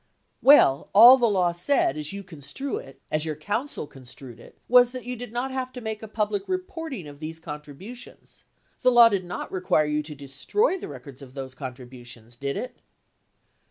[0.41, 4.93] Well, all the law said, as you construe it, as your counsel construed it, was
[4.93, 8.43] that you did not have to make a public reporting of these contributions.
[8.81, 12.77] The law did not require you to destroy the records of those contributions, did it?